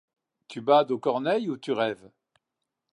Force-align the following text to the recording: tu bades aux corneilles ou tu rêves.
tu 0.47 0.61
bades 0.63 0.89
aux 0.91 0.97
corneilles 0.97 1.47
ou 1.51 1.57
tu 1.59 1.71
rêves. 1.73 2.09